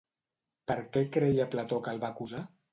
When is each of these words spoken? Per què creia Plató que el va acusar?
Per 0.71 0.77
què 0.95 1.05
creia 1.17 1.47
Plató 1.55 1.81
que 1.87 1.97
el 1.97 2.05
va 2.09 2.13
acusar? 2.13 2.47